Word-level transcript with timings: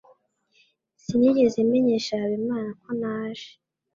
Sinigeze 1.03 1.57
menyesha 1.69 2.13
Habimana 2.21 2.69
ko 2.81 2.89
naje. 2.99 3.49